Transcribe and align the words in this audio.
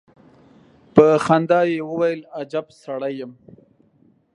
په 0.93 1.05
خندا 1.25 1.61
يې 1.71 1.79
وويل: 1.89 2.21
اجب 2.41 2.65
سړی 2.83 3.13
يم. 3.21 3.31